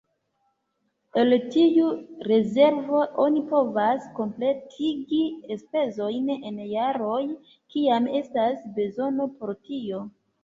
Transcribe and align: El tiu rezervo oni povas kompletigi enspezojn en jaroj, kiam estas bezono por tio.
El 1.23 1.33
tiu 1.55 1.89
rezervo 2.29 3.01
oni 3.25 3.43
povas 3.51 4.07
kompletigi 4.19 5.19
enspezojn 5.57 6.33
en 6.39 6.57
jaroj, 6.71 7.21
kiam 7.75 8.07
estas 8.21 8.65
bezono 8.79 9.29
por 9.43 9.55
tio. 9.69 10.01